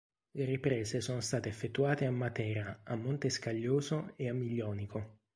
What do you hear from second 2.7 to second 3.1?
a